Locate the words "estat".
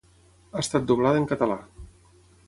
0.61-0.87